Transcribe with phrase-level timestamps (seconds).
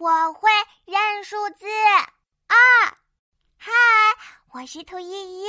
[0.00, 0.48] 我会
[0.86, 1.66] 认数字
[2.46, 2.56] 二。
[3.58, 3.70] 嗨，
[4.50, 5.46] 我是兔依依，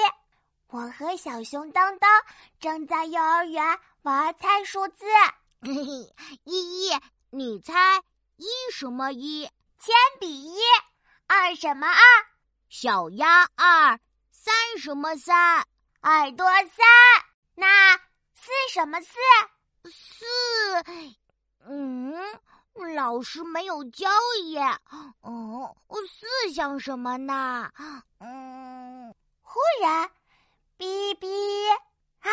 [0.67, 2.21] 我和小熊当当
[2.59, 5.05] 正在幼儿园玩猜数字。
[5.61, 6.09] 依
[6.43, 6.91] 依，
[7.29, 8.01] 你猜
[8.35, 9.49] 一什么一？
[9.79, 10.59] 铅笔一。
[11.27, 12.03] 二什么二？
[12.67, 13.97] 小鸭二。
[14.31, 15.65] 三什么三？
[16.01, 16.85] 耳朵三。
[17.55, 17.95] 那
[18.33, 19.13] 四什么四？
[19.85, 20.25] 四，
[21.69, 22.13] 嗯，
[22.95, 24.09] 老师没有教
[24.45, 24.61] 耶。
[25.21, 25.75] 哦，
[26.09, 27.69] 四像什么呢？
[28.19, 30.09] 嗯，忽然，
[30.77, 31.27] 哔哔，
[32.19, 32.29] 啊，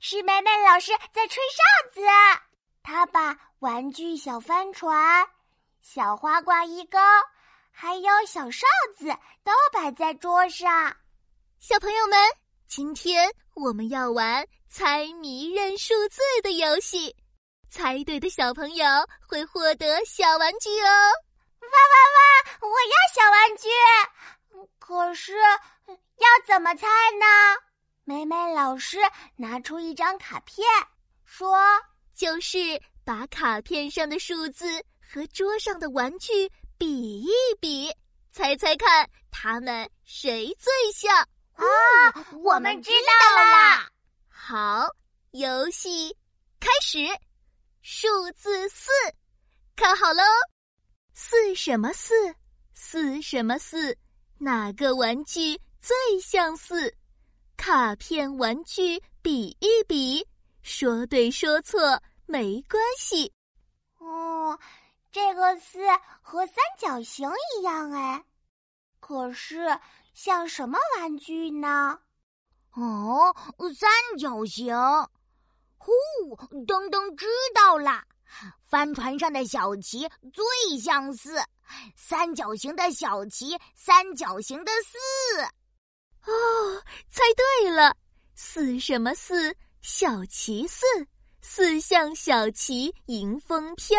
[0.00, 2.00] 是美美老师在吹哨子。
[2.82, 5.26] 她把玩具小帆船、
[5.80, 6.98] 小花挂衣钩，
[7.70, 9.06] 还有小哨子
[9.42, 10.96] 都摆在桌上。
[11.60, 12.18] 小朋友们，
[12.66, 17.16] 今天我们要玩猜谜认数字的游戏，
[17.74, 18.86] 猜对的小朋友
[19.28, 21.10] 会获得小玩具哦！
[21.60, 22.68] 哇哇哇！
[22.68, 23.68] 我要小玩具，
[24.78, 26.86] 可是要怎么猜
[27.18, 27.26] 呢？
[28.04, 28.98] 美美老师
[29.34, 30.64] 拿出一张卡片，
[31.24, 31.58] 说
[32.14, 34.64] ：“就是把卡片上的数字
[35.00, 37.28] 和桌上的玩具比一
[37.60, 37.92] 比，
[38.30, 41.12] 猜猜看，他们谁最像。”
[41.58, 41.66] 啊，
[42.40, 43.88] 我们知道啦！
[44.28, 44.86] 好，
[45.32, 46.16] 游戏
[46.60, 46.98] 开始。
[47.86, 48.90] 数字四，
[49.76, 50.22] 看好喽。
[51.12, 52.14] 四什么四？
[52.72, 53.94] 四什么四？
[54.38, 56.90] 哪个玩具最像四？
[57.58, 60.26] 卡片玩具比一比，
[60.62, 61.78] 说对说错
[62.24, 63.30] 没关系。
[63.98, 64.58] 哦，
[65.12, 65.78] 这个四
[66.22, 68.24] 和三角形一样哎，
[68.98, 69.78] 可是。
[70.14, 71.98] 像什么玩具呢？
[72.74, 73.34] 哦，
[73.74, 74.72] 三角形。
[75.76, 75.92] 呼，
[76.66, 78.02] 噔噔，知道了。
[78.66, 81.38] 帆船上的小旗最相似，
[81.94, 85.42] 三角形的小旗，三角形的四。
[86.26, 87.94] 哦，猜对了。
[88.34, 89.54] 四什么四？
[89.82, 90.84] 小旗四。
[91.40, 93.98] 四像小旗，迎风飘，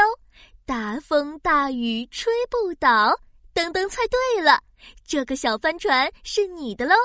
[0.66, 3.17] 大风大雨吹不倒。
[3.53, 4.59] 噔噔，猜对了。
[5.05, 6.95] 这个小帆船是你的喽！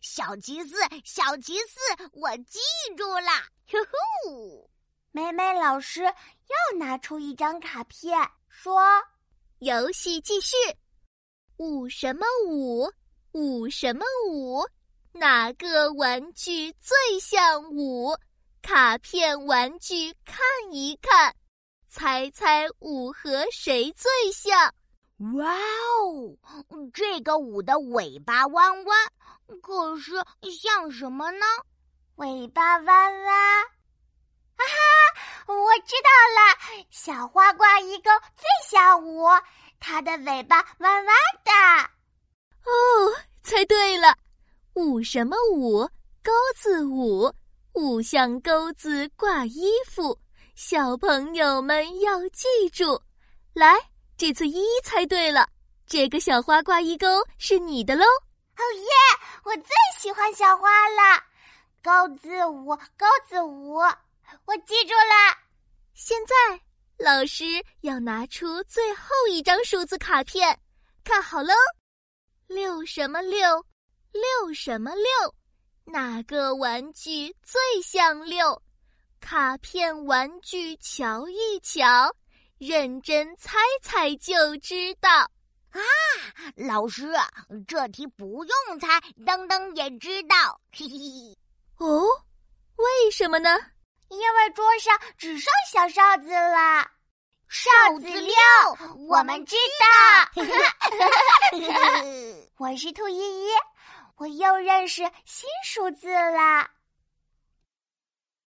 [0.00, 1.80] 小吉斯，小吉斯，
[2.12, 2.58] 我记
[2.96, 3.30] 住了。
[3.70, 3.78] 呼
[4.28, 4.70] 呼，
[5.12, 8.18] 美美老师又拿出一张卡片，
[8.48, 8.82] 说
[9.60, 10.54] ：“游戏继续。
[11.56, 12.90] 五什么五？
[13.32, 14.62] 五什么五？
[15.12, 18.14] 哪个玩具最像五？
[18.62, 20.38] 卡片玩具看
[20.70, 21.34] 一看，
[21.88, 24.74] 猜猜五和谁最像？”
[25.36, 29.08] 哇哦，这个舞的尾巴弯弯，
[29.62, 30.12] 可是
[30.60, 31.46] 像什么呢？
[32.16, 39.24] 尾巴弯弯，啊哈，我知道了，小花挂一个最像舞，
[39.78, 41.52] 它的尾巴弯弯的。
[42.64, 44.16] 哦，猜对了，
[44.74, 45.88] 舞什么舞？
[46.24, 47.32] 钩子舞，
[47.74, 50.18] 舞像钩子挂衣服，
[50.56, 53.00] 小朋友们要记住，
[53.54, 53.91] 来。
[54.22, 55.48] 这次依依猜对了，
[55.84, 58.04] 这个小花挂衣钩是你的喽！
[58.04, 58.88] 哦耶，
[59.42, 61.20] 我最喜欢小花了。
[61.82, 62.66] 钩子舞，
[62.96, 63.78] 钩子舞，
[64.44, 65.36] 我记住了。
[65.94, 66.60] 现在
[67.04, 67.44] 老师
[67.80, 70.56] 要拿出最后一张数字卡片，
[71.02, 71.52] 看好喽。
[72.46, 73.40] 六什么六？
[74.12, 75.34] 六什么六？
[75.84, 78.62] 哪个玩具最像六？
[79.20, 82.14] 卡片玩具瞧一瞧。
[82.62, 85.10] 认真猜猜就知道
[85.72, 85.80] 啊！
[86.54, 87.12] 老师，
[87.66, 90.60] 这题不用猜，噔噔也知道。
[90.70, 91.36] 嘿嘿。
[91.78, 92.04] 哦，
[92.76, 93.58] 为什么呢？
[94.10, 96.88] 因为桌上只剩小哨子了。
[97.48, 97.68] 哨
[97.98, 98.32] 子六，
[99.08, 100.44] 我们知道。
[102.58, 103.48] 我是兔依依，
[104.18, 106.70] 我又认识新数字了。